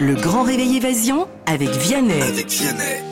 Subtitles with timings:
[0.00, 2.20] Le grand réveil évasion avec Vianney.
[2.22, 3.02] Avec Vianney.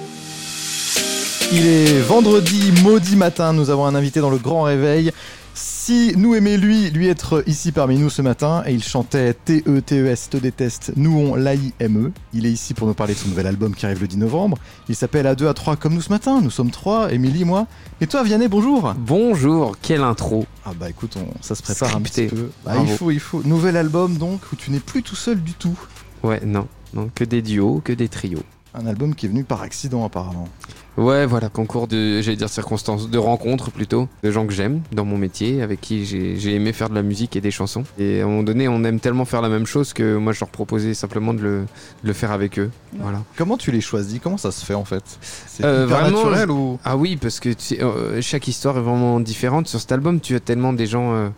[1.53, 5.13] Il est vendredi, maudit matin, nous avons un invité dans le grand réveil.
[5.55, 10.31] Si nous aimait lui, lui être ici parmi nous ce matin, et il chantait T-E-T-E-S,
[10.31, 12.11] te déteste, nous on l'A-I-M-E.
[12.33, 14.57] Il est ici pour nous parler de son nouvel album qui arrive le 10 novembre.
[14.89, 17.67] Il s'appelle A2 à 3 comme nous ce matin, nous sommes trois, Émilie, moi.
[18.01, 22.25] Et toi Vianney, bonjour Bonjour, quelle intro Ah bah écoute, on- ça se prépare Scripté.
[22.25, 22.51] un petit peu.
[22.65, 23.43] Bah, il faut, il faut.
[23.45, 25.79] Nouvel album donc, où tu n'es plus tout seul du tout.
[26.25, 28.43] Ouais, non, non, que des duos, que des trios.
[28.73, 30.49] Un album qui est venu par accident apparemment.
[30.97, 35.05] Ouais, voilà, concours de, j'allais dire circonstances, de rencontres plutôt, de gens que j'aime dans
[35.05, 37.83] mon métier, avec qui j'ai j'ai aimé faire de la musique et des chansons.
[37.99, 40.39] Et à un moment donné, on aime tellement faire la même chose que moi je
[40.41, 41.61] leur proposais simplement de le,
[42.03, 42.71] de le faire avec eux.
[42.99, 43.19] Voilà.
[43.37, 44.21] Comment tu les choisis?
[44.23, 45.03] Comment ça se fait en fait?
[45.49, 46.79] C'est Euh, naturel ou?
[46.85, 49.67] Ah oui, parce que tu sais, euh, chaque histoire est vraiment différente.
[49.67, 51.13] Sur cet album, tu as tellement des gens.
[51.13, 51.29] Euh,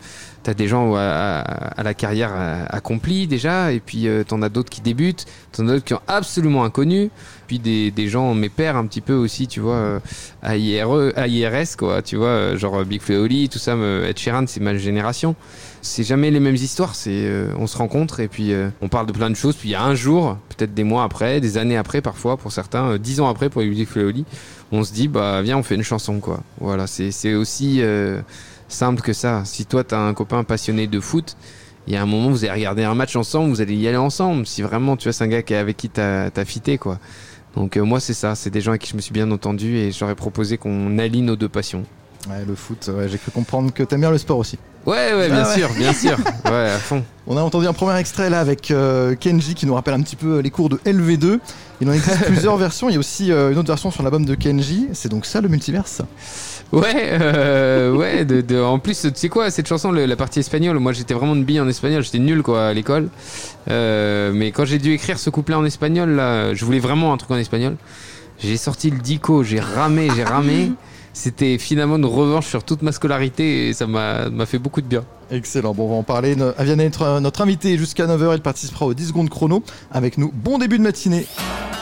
[0.43, 4.41] T'as des gens à, à- à la carrière euh, accomplie déjà, et puis euh, t'en
[4.41, 7.09] as d'autres qui débutent, t'en as d'autres qui sont absolument inconnus,
[7.47, 9.99] puis des, gens, mes pères un petit peu aussi, tu vois, euh,
[10.41, 13.75] à, IRE, à IRS, quoi, tu vois, euh, genre Big Flo et Oli, tout ça,
[13.75, 15.35] Ed Sheeran, c'est ma génération.
[15.81, 19.05] C'est jamais les mêmes histoires, c'est euh, on se rencontre et puis euh, on parle
[19.05, 21.57] de plein de choses, puis il y a un jour, peut-être des mois après, des
[21.57, 24.25] années après parfois pour certains, euh, dix ans après pour Big Flo et Oli,
[24.71, 26.41] on se dit bah viens on fait une chanson quoi.
[26.59, 28.21] Voilà, c'est aussi euh,
[28.67, 29.43] simple que ça.
[29.45, 31.37] Si toi t'as un copain passionné de foot,
[31.87, 33.97] il y a un moment vous allez regarder un match ensemble, vous allez y aller
[33.97, 34.45] ensemble.
[34.45, 36.99] Si vraiment tu vois c'est un gars avec qui t'as as fité quoi.
[37.57, 39.77] Donc euh, moi c'est ça, c'est des gens avec qui je me suis bien entendu
[39.77, 41.83] et j'aurais proposé qu'on allie nos deux passions.
[42.29, 44.59] Ouais, le foot, ouais, j'ai cru comprendre que t'aimes bien le sport aussi.
[44.85, 45.55] Ouais ouais bien Ah ouais.
[45.57, 47.03] sûr, bien sûr, ouais à fond.
[47.25, 50.15] On a entendu un premier extrait là avec euh, Kenji qui nous rappelle un petit
[50.15, 51.39] peu les cours de LV2.
[51.81, 52.89] Il en existe plusieurs versions.
[52.89, 54.87] Il y a aussi euh, une autre version sur l'album de Kenji.
[54.93, 56.01] C'est donc ça le multiverse?
[56.73, 58.25] Ouais, euh, ouais.
[58.25, 61.13] De, de- en plus, tu sais quoi, cette chanson, le- la partie espagnole, moi j'étais
[61.13, 63.07] vraiment une bille en espagnol, j'étais nul quoi à l'école.
[63.69, 67.17] Euh, mais quand j'ai dû écrire ce couplet en espagnol, là, je voulais vraiment un
[67.17, 67.77] truc en espagnol.
[68.39, 70.71] J'ai sorti le dico, j'ai ramé, j'ai ramé.
[71.13, 74.87] C'était finalement une revanche sur toute ma scolarité et ça m'a m'a fait beaucoup de
[74.87, 75.03] bien.
[75.31, 75.73] Excellent.
[75.73, 76.35] Bon, on va en parler.
[76.57, 78.35] Aviane est notre, notre invité jusqu'à 9h.
[78.35, 80.31] Il participera aux 10 secondes chrono avec nous.
[80.33, 81.27] Bon début de matinée.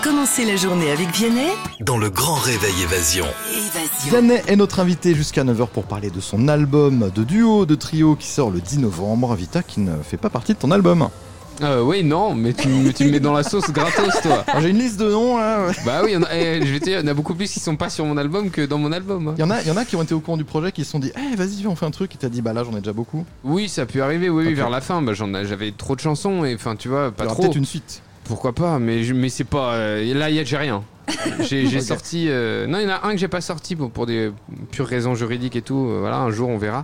[0.03, 1.49] Commencez la journée avec Vianney.
[1.79, 3.25] Dans le grand réveil évasion.
[3.51, 4.09] Évasion.
[4.09, 8.15] Vianney est notre invité jusqu'à 9h pour parler de son album de duo, de trio
[8.15, 9.33] qui sort le 10 novembre.
[9.35, 11.09] Vita qui ne fait pas partie de ton album.
[11.61, 14.43] Euh, oui, non, mais tu, me- tu me mets dans la sauce gratos, toi.
[14.59, 15.67] J'ai une liste de noms là.
[15.85, 17.13] Bah oui, il y en a, eh, je vais te dire, il y en a
[17.13, 19.29] beaucoup plus qui sont pas sur mon album que dans mon album.
[19.29, 19.33] hein.
[19.37, 20.83] Il y, en a, y en a qui ont été au courant du projet qui
[20.83, 22.13] se sont dit Eh, vas-y, on fait un truc.
[22.13, 23.25] Et t'as dit Bah là, j'en ai déjà beaucoup.
[23.45, 25.01] Oui, ça a pu arriver, oui, vers la fin.
[25.01, 27.43] Bah, j'en j'avais trop de chansons et enfin, tu vois, pas trop.
[27.43, 28.01] peut-être une suite.
[28.25, 29.73] Pourquoi pas Mais, je- mais c'est pas.
[29.75, 30.83] euh, là, y a- j'ai rien.
[31.39, 32.25] J'ai sorti.
[32.27, 34.31] euh, non, il y en a un que j'ai pas sorti pour, pour des
[34.71, 35.87] pures raisons juridiques et tout.
[35.89, 36.83] euh, voilà, un jour on verra.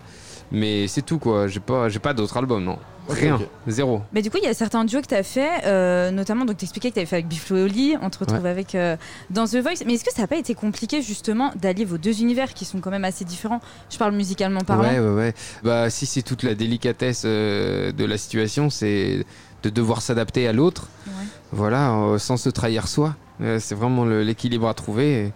[0.53, 1.47] Mais c'est tout quoi.
[1.47, 2.77] J'ai pas, j'ai pas d'autres albums, non.
[3.09, 3.39] Rien.
[3.67, 4.01] Zéro.
[4.13, 6.57] Mais du coup, il y a certains duos que tu as fait, euh, notamment, donc
[6.57, 8.95] t'expliquais que tu avais fait avec Biflo et Oli, on te retrouve avec euh,
[9.29, 9.83] dans The Voice.
[9.85, 12.79] Mais est-ce que ça n'a pas été compliqué justement d'allier vos deux univers qui sont
[12.79, 13.61] quand même assez différents?
[13.89, 14.83] Je parle musicalement parlant.
[14.83, 15.33] Ouais, ouais, ouais.
[15.63, 19.25] Bah, si c'est toute la délicatesse euh, de la situation, c'est
[19.63, 20.87] de devoir s'adapter à l'autre.
[21.07, 21.25] Ouais.
[21.51, 23.15] Voilà, euh, sans se trahir soi.
[23.41, 25.25] Euh, c'est vraiment l'équilibre à trouver.
[25.25, 25.33] et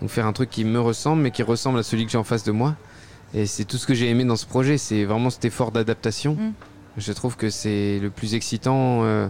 [0.00, 2.24] donc faire un truc qui me ressemble, mais qui ressemble à celui que j'ai en
[2.24, 2.76] face de moi.
[3.34, 4.78] Et c'est tout ce que j'ai aimé dans ce projet.
[4.78, 6.34] C'est vraiment cet effort d'adaptation.
[6.34, 6.52] Mm.
[6.98, 9.04] Je trouve que c'est le plus excitant.
[9.04, 9.28] euh,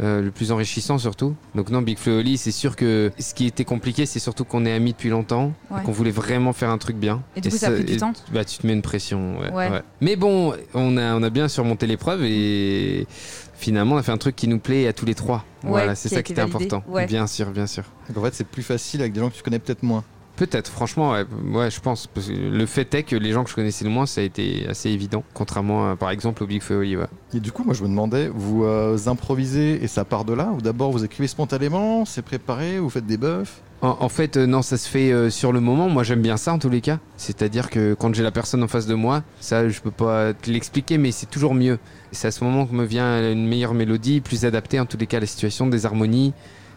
[0.00, 1.36] euh, le plus enrichissant surtout.
[1.54, 4.44] Donc non, Big Flo et Oli, c'est sûr que ce qui était compliqué, c'est surtout
[4.44, 5.82] qu'on est amis depuis longtemps, Ouais.
[5.84, 7.22] qu'on voulait vraiment faire un truc bien.
[7.36, 8.12] Et du coup, ça a pris du et- temps?
[8.32, 9.38] Bah, tu te mets une pression.
[9.38, 9.70] ouais, Ouais.
[9.70, 9.82] ouais.
[10.00, 13.06] Mais bon, on a, on a bien surmonté l'épreuve et
[13.54, 15.44] finalement, on a fait un truc qui nous plaît à tous les trois.
[15.62, 16.66] Ouais, voilà, c'est ça qui était validé.
[16.66, 16.82] important.
[16.92, 17.06] Ouais.
[17.06, 17.84] Bien sûr, bien sûr.
[18.08, 20.02] Donc en fait, c'est plus facile avec des gens que tu connais peut-être moins.
[20.36, 22.08] Peut-être, franchement, ouais, ouais, je pense.
[22.08, 24.24] Parce que le fait est que les gens que je connaissais le moins, ça a
[24.24, 25.22] été assez évident.
[25.32, 27.06] Contrairement, à, par exemple, au Big Oli, ouais.
[27.34, 30.50] Et du coup, moi, je me demandais, vous euh, improvisez et ça part de là
[30.56, 33.62] Ou d'abord vous écrivez spontanément, c'est préparé, vous faites des buffs?
[33.80, 35.88] En, en fait, euh, non, ça se fait euh, sur le moment.
[35.88, 36.98] Moi, j'aime bien ça en tous les cas.
[37.16, 40.50] C'est-à-dire que quand j'ai la personne en face de moi, ça, je peux pas te
[40.50, 41.78] l'expliquer, mais c'est toujours mieux.
[42.10, 45.06] C'est à ce moment que me vient une meilleure mélodie, plus adaptée en tous les
[45.06, 46.32] cas à la situation, des harmonies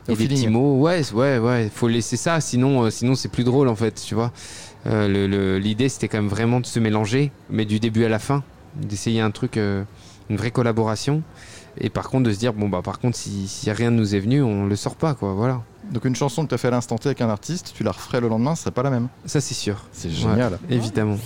[0.07, 0.37] Au et des feeling.
[0.37, 0.79] petits mots.
[0.81, 1.69] Ouais, ouais, ouais.
[1.73, 4.31] Faut laisser ça, sinon, euh, sinon c'est plus drôle en fait, tu vois.
[4.85, 8.09] Euh, le- le- L'idée, c'était quand même vraiment de se mélanger, mais du début à
[8.09, 8.43] la fin,
[8.75, 9.83] d'essayer un truc, euh,
[10.29, 11.23] une vraie collaboration.
[11.79, 14.15] Et par contre, de se dire, bon, bah, par contre, si, si rien ne nous
[14.15, 15.61] est venu, on le sort pas, quoi, voilà.
[15.91, 17.91] Donc une chanson que tu as fait à l'instant T avec un artiste, tu la
[17.91, 19.09] referais le lendemain, ce serait pas la même.
[19.25, 19.85] Ça, c'est sûr.
[19.91, 20.57] C'est génial.
[20.69, 21.17] Évidemment.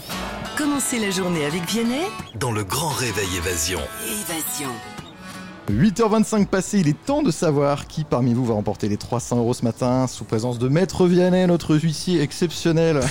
[0.57, 2.01] Commencez la journée avec Vianney.
[2.39, 3.79] Dans le grand réveil évasion.
[4.05, 4.69] Évasion.
[5.71, 9.53] 8h25 passé, il est temps de savoir qui parmi vous va remporter les 300 euros
[9.53, 12.99] ce matin, sous présence de Maître Vianney, notre huissier exceptionnel.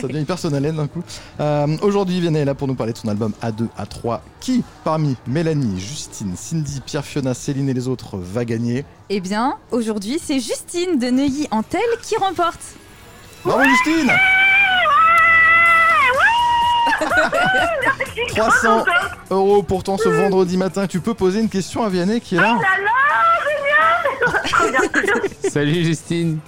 [0.00, 1.02] Ça devient hyper solennel d'un coup.
[1.40, 4.20] Euh, Aujourd'hui, Vianney est là pour nous parler de son album A2, A3.
[4.40, 8.84] Qui parmi Mélanie, Justine, Cindy, Pierre Fiona, Céline et les autres va gagner?
[9.10, 12.60] Eh bien, aujourd'hui, c'est Justine de Neuilly en Tel qui remporte.
[13.44, 14.12] Bravo Justine
[18.28, 18.84] 300
[19.34, 20.86] euros pourtant ce vendredi matin.
[20.86, 22.58] Tu peux poser une question à Vianney qui est là
[24.70, 25.50] bien.
[25.50, 26.38] Salut Justine.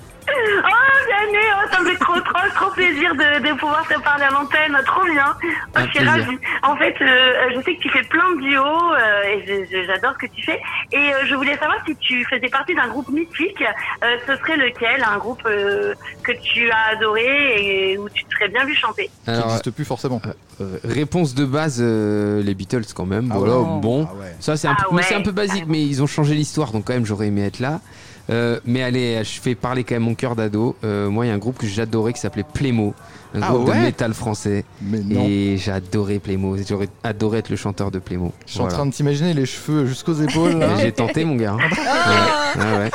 [1.76, 4.76] Ça me fait trop, trop, trop plaisir de, de pouvoir te parler à l'antenne.
[4.86, 5.36] Trop bien.
[5.76, 6.38] Je suis ravie.
[6.62, 10.26] En fait, euh, je sais que tu fais plein de duos euh, et j'adore ce
[10.26, 10.58] que tu fais.
[10.92, 13.62] Et euh, je voulais savoir si tu faisais partie d'un groupe mythique.
[14.02, 15.04] Euh, ce serait lequel?
[15.06, 19.10] Un groupe euh, que tu as adoré et où tu te serais bien vu chanter?
[19.26, 20.20] Qui n'existe plus forcément.
[20.60, 23.30] euh, réponse de base, euh, les Beatles quand même.
[23.32, 24.08] Ah voilà, bon.
[24.10, 24.34] Ah ouais.
[24.40, 27.04] Ça, c'est un, Ah un peu basique, mais ils ont changé l'histoire, donc quand même,
[27.06, 27.80] j'aurais aimé être là.
[28.28, 30.76] Euh, mais allez, je fais parler quand même mon cœur d'ado.
[30.84, 32.92] Euh, moi, il y a un groupe que j'adorais qui s'appelait Playmo,
[33.34, 34.64] un Ah groupe ouais de métal français.
[34.82, 35.24] Mais non.
[35.28, 36.56] Et j'ai adoré Playmo.
[36.68, 38.32] J'aurais adoré être le chanteur de Playmo.
[38.46, 41.52] Je suis en train de t'imaginer les cheveux jusqu'aux épaules J'ai tenté, mon gars.
[41.54, 42.56] hein.
[42.56, 42.90] Ouais, ouais.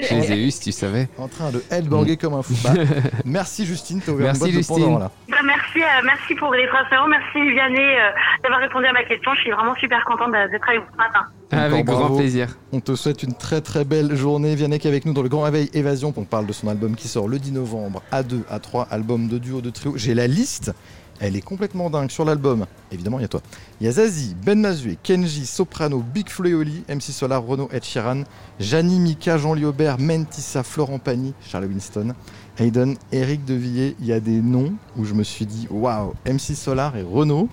[0.00, 1.08] Je les ai eus, si tu savais.
[1.18, 2.54] en train de headbanger comme un fou.
[2.62, 2.70] Bah,
[3.24, 4.94] merci Justine, t'as ouvert Merci, une Justine.
[4.94, 5.10] de là.
[5.28, 7.08] Bah, merci, euh, merci pour les 300 euros.
[7.08, 8.10] Merci Vianney euh,
[8.42, 9.34] d'avoir répondu à ma question.
[9.34, 11.26] Je suis vraiment super contente d'être avec vous ce matin.
[11.50, 12.06] Avec bravo.
[12.06, 12.58] grand plaisir.
[12.72, 14.54] On te souhaite une très très belle journée.
[14.54, 16.12] Vianney qui est avec nous dans le Grand Réveil Évasion.
[16.16, 18.02] On parle de son album qui sort le 10 novembre.
[18.12, 19.96] A2, A3, album de duo, de trio.
[19.96, 20.72] J'ai la liste.
[21.20, 22.66] Elle est complètement dingue sur l'album.
[22.92, 23.40] Évidemment, il y a toi.
[23.80, 27.68] Il y a Zazie, Ben Mazué, Kenji, Soprano, Big Flo et Oli, MC Solar, Renaud,
[27.72, 28.22] Ed Sheeran,
[28.60, 32.14] Jani, Mika, Jean-Louis Aubert, Mentissa, Florent Pagny, Charles Winston,
[32.58, 33.96] Hayden, Eric Devilliers.
[33.98, 37.48] Il y a des noms où je me suis dit waouh, MC Solar et Renaud.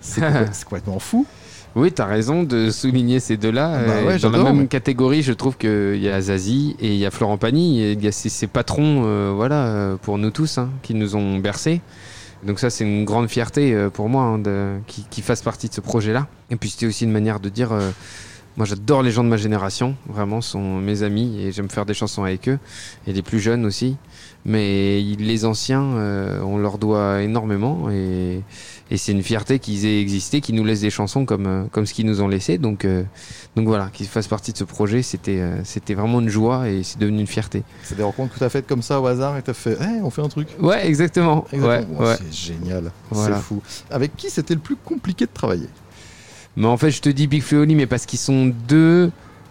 [0.00, 0.22] C'est
[0.64, 1.26] complètement fou.
[1.78, 3.80] Oui, t'as raison de souligner ces deux-là.
[3.86, 6.98] Bah ouais, dans la même mais- catégorie, je trouve qu'il y a Zazie et il
[6.98, 7.80] y a Florent Pagny.
[7.80, 10.94] et Il y a ces, ces patrons, euh, voilà, euh, pour nous tous, hein, qui
[10.94, 11.80] nous ont bercés.
[12.44, 15.68] Donc ça, c'est une grande fierté euh, pour moi hein, de, qui, qui fasse partie
[15.68, 16.26] de ce projet-là.
[16.50, 17.90] Et puis c'était aussi une manière de dire, euh,
[18.58, 21.94] moi j'adore les gens de ma génération, vraiment, sont mes amis et j'aime faire des
[21.94, 22.58] chansons avec eux.
[23.06, 23.96] Et les plus jeunes aussi.
[24.44, 28.40] Mais les anciens, euh, on leur doit énormément et,
[28.90, 31.86] et c'est une fierté qu'ils aient existé, qu'ils nous laissent des chansons comme, euh, comme
[31.86, 32.56] ce qu'ils nous ont laissé.
[32.56, 33.02] Donc, euh,
[33.56, 36.82] donc voilà, qu'ils fassent partie de ce projet, c'était euh, c'était vraiment une joie et
[36.82, 37.62] c'est devenu une fierté.
[37.82, 40.10] C'est des rencontres que t'as faites comme ça au hasard et t'as fait, Eh, on
[40.10, 40.48] fait un truc.
[40.60, 41.44] Ouais, exactement.
[41.52, 42.00] Exactement.
[42.00, 42.16] Ouais, ouais.
[42.32, 43.36] C'est génial, Voilà.
[43.36, 43.60] c'est fou.
[43.90, 45.68] Avec qui c'était le plus compliqué de travailler?
[46.58, 49.10] Mais en fait, je te dis Big Flo et Oli, mais parce qu'ils sont deux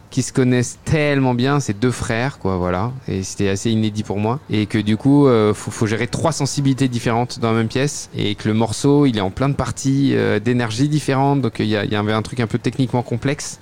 [0.09, 2.92] qui se connaissent tellement bien, c'est deux frères, quoi, voilà.
[3.07, 4.39] Et c'était assez inédit pour moi.
[4.50, 8.09] Et que du coup, euh, faut, faut gérer trois sensibilités différentes dans la même pièce.
[8.15, 11.42] Et que le morceau, il est en plein de parties euh, d'énergie différentes.
[11.42, 13.60] Donc il y, y avait un truc un peu techniquement complexe.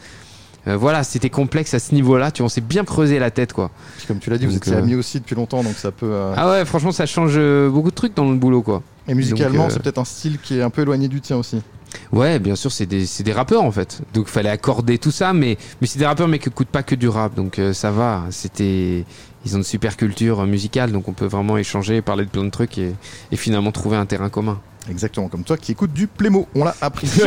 [0.67, 2.31] Euh, voilà, c'était complexe à ce niveau-là.
[2.31, 3.69] Tu vois, on s'est bien creusé la tête, quoi.
[3.97, 5.91] Puis Comme tu l'as dit, vous Donc, étiez euh, amis aussi depuis longtemps, donc ça
[5.91, 6.09] peut.
[6.09, 7.39] euh, Ah ouais, franchement, ça change
[7.69, 8.81] beaucoup de trucs dans le boulot, quoi.
[9.07, 11.61] Et musicalement, euh, c'est peut-être un style qui est un peu éloigné du tien aussi.
[12.11, 14.01] Ouais, bien sûr, c'est des, c'est des rappeurs en fait.
[14.13, 16.95] Donc fallait accorder tout ça, mais, mais c'est des rappeurs mais qui écoutent pas que
[16.95, 17.35] du rap.
[17.35, 18.23] Donc euh, ça va.
[18.31, 19.05] C'était,
[19.45, 22.49] ils ont une super culture musicale, donc on peut vraiment échanger, parler de plein de
[22.49, 22.93] trucs et,
[23.31, 24.59] et finalement trouver un terrain commun.
[24.89, 26.47] Exactement, comme toi qui écoutes du Plémo.
[26.55, 27.09] On l'a appris.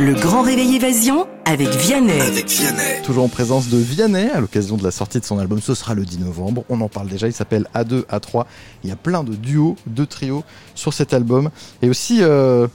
[0.00, 2.18] Le Grand Réveil Évasion avec Vianney.
[2.22, 3.02] Avec Vianney.
[3.04, 5.60] Toujours en présence de Vianney à l'occasion de la sortie de son album.
[5.60, 6.64] Ce sera le 10 novembre.
[6.70, 7.26] On en parle déjà.
[7.26, 8.46] Il s'appelle A2, A3.
[8.82, 10.42] Il y a plein de duos, de trios
[10.74, 11.50] sur cet album.
[11.82, 12.66] Et aussi euh,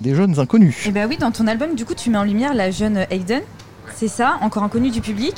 [0.00, 0.86] des jeunes inconnus.
[0.86, 3.42] Et bah oui, dans ton album, du coup, tu mets en lumière la jeune Hayden.
[3.94, 5.34] C'est ça, encore inconnue du public.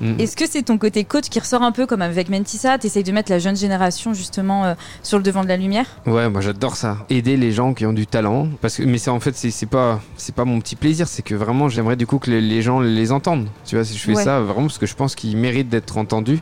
[0.00, 0.20] Mm.
[0.20, 2.76] Est-ce que c'est ton côté coach qui ressort un peu comme avec Mentissa?
[2.76, 5.86] T'essayes de mettre la jeune génération justement euh, sur le devant de la lumière?
[6.04, 6.98] Ouais, moi j'adore ça.
[7.08, 9.64] Aider les gens qui ont du talent, parce que mais c'est en fait c'est c'est
[9.64, 12.60] pas c'est pas mon petit plaisir, c'est que vraiment j'aimerais du coup que les, les
[12.60, 13.48] gens les entendent.
[13.64, 14.22] Tu vois, si je fais Ouais.
[14.22, 16.40] ça vraiment parce que je pense qu'ils méritent d'être entendus.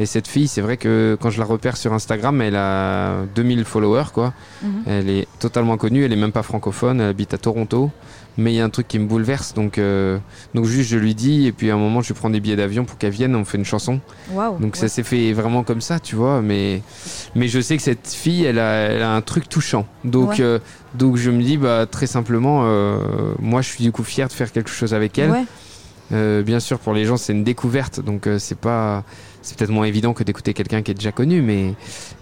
[0.00, 3.64] Et cette fille, c'est vrai que quand je la repère sur Instagram, elle a 2000
[3.64, 4.32] followers quoi.
[4.62, 4.82] Mhm.
[4.86, 7.90] Elle est totalement connue, elle est même pas francophone, elle habite à Toronto.
[8.36, 10.18] Mais il y a un truc qui me bouleverse, donc, euh,
[10.54, 12.56] donc juste je lui dis, et puis à un moment je lui prends des billets
[12.56, 14.00] d'avion pour qu'elle vienne, on fait une chanson.
[14.32, 16.42] Waouh Donc ça s'est fait vraiment comme ça, tu vois.
[16.42, 16.82] Mais,
[17.36, 19.86] mais je sais que cette fille, elle a, elle a un truc touchant.
[20.02, 20.40] Donc, Ouais.
[20.40, 20.58] euh,
[20.96, 22.98] donc je me dis, bah, très simplement, euh,
[23.38, 25.30] moi je suis du coup fier de faire quelque chose avec elle.
[25.30, 25.44] Ouais.
[26.12, 29.04] Euh, bien sûr, pour les gens, c'est une découverte, donc euh, c'est pas,
[29.44, 31.74] c'est peut-être moins évident que d'écouter quelqu'un qui est déjà connu, mais,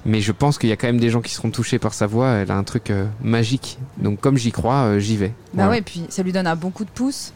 [0.04, 2.06] mais je pense qu'il y a quand même des gens qui seront touchés par sa
[2.06, 2.28] voix.
[2.32, 3.78] Elle a un truc euh, magique.
[3.98, 5.28] Donc comme j'y crois, euh, j'y vais.
[5.28, 5.70] Bah Voilà.
[5.70, 7.32] ouais, puis ça lui donne un bon coup de pouce.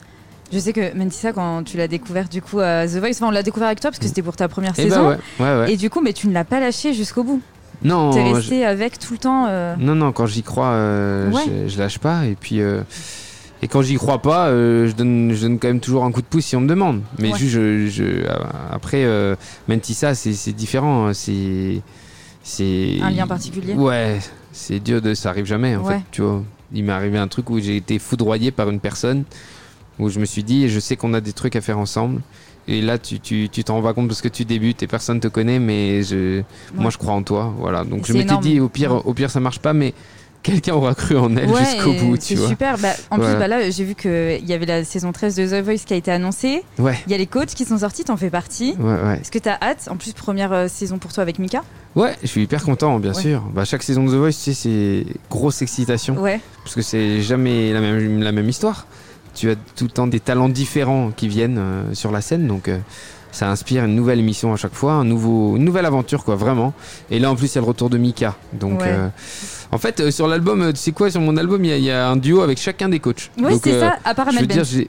[0.53, 3.31] Je sais que Mentissa, quand tu l'as découvert du coup à The Voice, enfin, on
[3.31, 5.09] l'a découvert avec toi parce que c'était pour ta première Eh bah saison.
[5.09, 5.73] ouais, ouais, ouais.
[5.73, 7.41] Et du coup, mais tu ne l'as pas lâché jusqu'au bout.
[7.83, 9.47] Non, T'es je- resté avec tout le temps.
[9.49, 12.25] euh, Non, non, quand j'y crois, je, je lâche pas.
[12.27, 12.61] Et puis,
[13.67, 16.21] Et quand j'y crois pas, euh, je, donne, je donne quand même toujours un coup
[16.23, 17.01] de pouce si on me demande.
[17.19, 17.37] Mais Ouais.
[17.39, 18.25] juste, je, je-
[18.71, 19.35] après, euh,
[19.67, 21.09] Mentissa, c'est différent.
[21.09, 21.13] hein.
[21.13, 21.83] C'est.
[23.03, 24.21] Un lien particulier Ouais,
[24.53, 25.15] c'est dur de.
[25.15, 25.95] Ça arrive jamais, en Ouais.
[25.97, 26.03] fait.
[26.13, 29.25] Tu vois, il m'est arrivé un truc où j'ai été foudroyé par une personne,
[29.99, 32.21] où je me suis dit, je sais qu'on a des trucs à faire ensemble.
[32.69, 35.19] Et là, tu tu- tu t'en rends pas compte parce que tu débutes et personne
[35.19, 36.43] te connaît, mais je,
[36.73, 37.53] moi, je crois en toi.
[37.59, 37.83] Voilà.
[37.83, 39.93] Donc, je m'étais dit, au pire, au pire, ça marche pas, mais
[40.47, 42.79] quelqu'un aura cru en elle Ouais, jusqu'au bout, tu C'est super.
[42.79, 43.33] Bah, en Voilà.
[43.33, 45.93] plus, bah, là, j'ai vu qu'il y avait la saison 13 de The Voice qui
[45.93, 46.63] a été annoncée.
[46.79, 48.75] Ouais, Il y a les coachs qui sont sortis, t'en fais partie.
[48.79, 49.19] ouais, ouais.
[49.21, 51.63] Est-ce que t'as hâte En plus, première euh, saison pour toi avec Mika?
[51.95, 53.43] Ouais, je suis hyper content, bien sûr.
[53.53, 56.17] Bah, chaque saison de The Voice, tu sais, c'est grosse excitation.
[56.21, 56.41] Ouais.
[56.63, 58.87] Parce que c'est jamais la même, la même histoire.
[59.35, 62.69] Tu as tout le temps des talents différents qui viennent euh, sur la scène, donc
[62.69, 62.79] euh,
[63.37, 66.73] ça inspire une nouvelle émission à chaque fois, un nouveau, une nouvelle aventure, quoi, vraiment.
[67.11, 68.35] Et là, en plus, il y a le retour de Mika.
[68.55, 68.87] Donc, Ouais.
[68.89, 69.09] euh,
[69.73, 71.77] en fait, euh, sur l'album, euh, tu sais quoi, sur mon album, il y, a-
[71.77, 73.31] il y a un duo avec chacun des coachs.
[73.41, 74.65] Ouais, Donc, c'est euh, ça, à part Je veux Ahmed dire, Ben.
[74.69, 74.89] j'ai.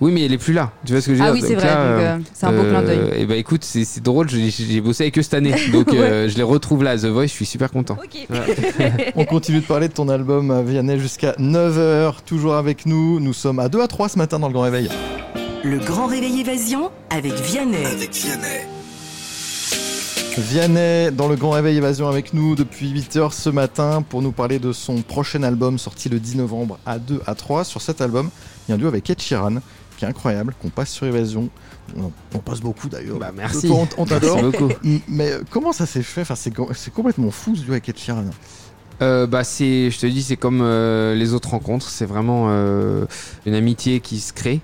[0.00, 0.72] Oui, mais elle est plus là.
[0.84, 1.42] Tu vois ce que je veux Ah dire?
[1.42, 3.00] oui, c'est vrai, euh, c'est un beau clin d'œil.
[3.18, 5.54] et bah écoute, c'est drôle, j'ai- bossé avec eux cette année.
[5.72, 7.96] Donc euh, je les retrouve là à The Voice, je suis super content.
[8.02, 8.26] Ok.
[9.16, 13.20] On continue de parler de ton album Vianney jusqu'à 9h, toujours avec nous.
[13.20, 14.88] Nous sommes à 2 à 3 ce matin dans le Grand Réveil.
[15.64, 17.84] Le grand réveil évasion avec Vianney.
[17.84, 18.66] Avec Vianney.
[20.38, 24.58] Vianney dans le Grand Réveil Évasion avec nous depuis 8h ce matin pour nous parler
[24.58, 27.64] de son prochain album sorti le 10 novembre à 2 à 3.
[27.64, 28.30] Sur cet album,
[28.66, 29.56] il y a un duo avec Ed Sheeran
[29.98, 31.50] qui est incroyable, qu'on passe sur Évasion.
[31.98, 33.18] On, on passe beaucoup d'ailleurs.
[33.18, 33.68] Bah merci.
[33.70, 34.42] On, on t'adore.
[34.42, 34.72] Merci beaucoup.
[35.08, 36.22] Mais euh, comment ça s'est fait?
[36.22, 38.24] Enfin, C'est co- c'est complètement fou ce duo avec Ed Sheeran.
[39.02, 41.88] Euh, bah c'est, je te dis, c'est comme euh, les autres rencontres.
[41.90, 43.04] C'est vraiment euh,
[43.44, 44.60] une amitié qui se crée.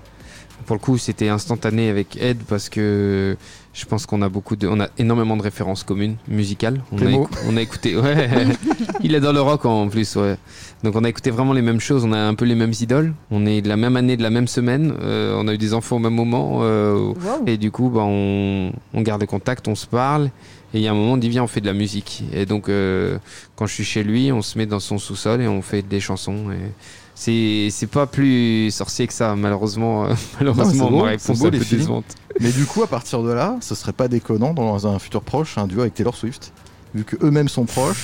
[0.69, 3.35] Pour le coup, c'était instantané avec Ed parce que
[3.73, 6.83] je pense qu'on a beaucoup de, on a énormément de références communes musicales.
[6.91, 8.29] On, a, écou- on a écouté, ouais.
[9.01, 10.37] Il est dans le rock en plus, ouais.
[10.83, 12.05] Donc on a écouté vraiment les mêmes choses.
[12.05, 13.15] On a un peu les mêmes idoles.
[13.31, 14.93] On est de la même année, de la même semaine.
[15.01, 16.59] Euh, on a eu des enfants au même moment.
[16.61, 17.15] euh, Wow.
[17.47, 20.25] et du coup, bah, on, on garde contact, on se parle.
[20.75, 22.23] Et il y a un moment, on dit viens, on fait de la musique.
[22.31, 23.17] Et donc, euh,
[23.55, 25.99] quand je suis chez lui, on se met dans son sous-sol et on fait des
[25.99, 26.51] chansons.
[26.51, 26.57] Et
[27.21, 30.05] c'est c'est pas plus sorcier que ça, malheureusement.
[30.05, 32.05] euh, malheureusement, beau, ma réponse est un peu décevante.
[32.39, 35.57] Mais du coup, à partir de là, ce serait pas déconnant dans un futur proche
[35.57, 36.53] un duo avec Taylor Swift,
[36.95, 37.97] vu que eux-mêmes sont proches.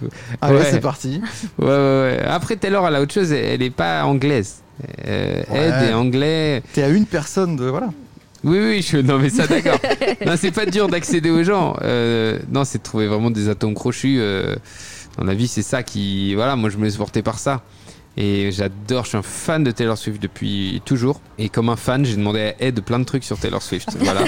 [0.40, 0.64] Allez, Ouais.
[0.70, 1.20] c'est parti.
[1.58, 2.22] Ouais, ouais, ouais.
[2.26, 3.32] Après, Taylor, elle a autre chose.
[3.32, 4.62] Elle, elle est pas anglaise.
[5.06, 5.68] Euh, Ouais.
[5.68, 6.62] Ed est anglais.
[6.72, 7.90] T'es à une personne de voilà.
[8.44, 8.98] Oui, oui, je...
[8.98, 9.78] non, mais ça, d'accord.
[10.26, 11.76] non, c'est pas dur d'accéder aux gens.
[11.82, 14.16] Euh, non, c'est de trouver vraiment des atomes crochus.
[14.20, 14.54] euh,
[15.18, 16.34] dans la vie, c'est ça qui.
[16.36, 17.62] Voilà, moi, je me laisse porter par ça.
[18.20, 21.20] Et j'adore, je suis un fan de Taylor Swift depuis toujours.
[21.38, 23.90] Et comme un fan, j'ai demandé à Ed plein de trucs sur Taylor Swift.
[24.00, 24.22] Voilà,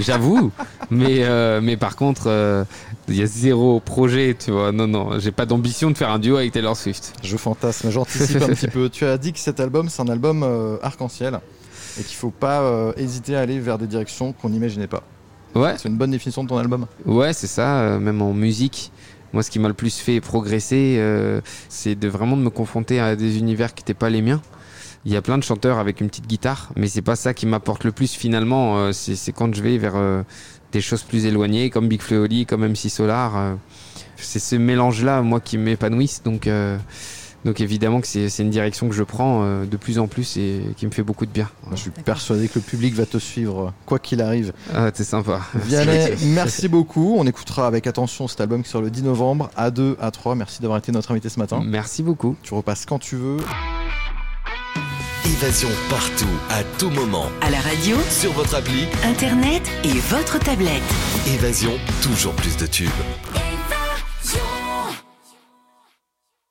[0.00, 0.50] j'avoue.
[0.90, 2.64] Mais, euh, mais par contre, euh,
[3.06, 4.72] il y a zéro projet, tu vois.
[4.72, 7.12] Non, non, j'ai pas d'ambition de faire un duo avec Taylor Swift.
[7.22, 8.88] Je fantasme, j'anticipe un petit peu.
[8.88, 11.38] Tu as dit que cet album, c'est un album euh, arc-en-ciel
[12.00, 15.04] et qu'il faut pas euh, hésiter à aller vers des directions qu'on n'imaginait pas.
[15.54, 16.86] Ouais, C'est une bonne définition de ton album.
[17.06, 18.92] Ouais, c'est ça, euh, même en musique.
[19.32, 22.98] Moi, ce qui m'a le plus fait progresser, euh, c'est de vraiment de me confronter
[23.00, 24.40] à des univers qui n'étaient pas les miens.
[25.04, 27.46] Il y a plein de chanteurs avec une petite guitare, mais c'est pas ça qui
[27.46, 28.78] m'apporte le plus finalement.
[28.78, 30.22] euh, c'est quand je vais vers euh,
[30.72, 33.36] des choses plus éloignées, comme Big Flo et Oli, comme MC Solar.
[33.36, 33.54] euh,
[34.16, 36.22] c'est ce mélange-là, moi, qui m'épanouisse.
[36.24, 36.76] Donc, euh,
[37.44, 40.36] donc évidemment que c'est c'est une direction que je prends euh, de plus en plus
[40.36, 41.48] et qui me fait beaucoup de bien.
[41.72, 44.52] Je suis persuadé que le public va te suivre, euh, quoi qu'il arrive.
[44.74, 45.40] Ah, c'est sympa.
[45.54, 47.16] Vianney, merci beaucoup.
[47.18, 50.34] On écoutera avec attention cet album qui sort le 10 novembre, à 2, à 3.
[50.34, 51.62] Merci d'avoir été notre invité ce matin.
[51.64, 52.36] Merci beaucoup.
[52.42, 53.38] Tu repasses quand tu veux.
[55.24, 57.26] Évasion partout, à tout moment.
[57.42, 60.82] À la radio, Sur votre appli, internet et votre tablette.
[61.26, 62.88] Évasion, toujours plus de tubes.
[63.34, 64.57] Évasion.